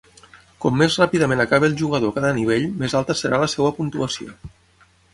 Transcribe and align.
Com 0.63 0.79
més 0.81 0.95
ràpidament 1.01 1.43
acabi 1.45 1.69
el 1.69 1.77
jugador 1.83 2.15
cada 2.17 2.33
nivell, 2.39 2.67
més 2.83 2.99
alta 3.03 3.19
serà 3.23 3.45
la 3.47 3.55
seva 3.57 3.75
puntuació. 3.81 4.39